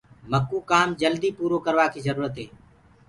مڪوُ 0.31 0.57
ڪآم 0.69 0.89
جلد 1.01 1.23
پورو 1.37 1.57
ڪروآ 1.65 1.85
ڪيٚ 1.93 2.05
جرُورت 2.05 2.35
هي۔ 2.41 2.45